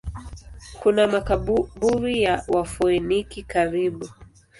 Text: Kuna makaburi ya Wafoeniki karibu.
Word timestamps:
Kuna 0.79 1.07
makaburi 1.07 2.21
ya 2.23 2.43
Wafoeniki 2.47 3.43
karibu. 3.43 4.09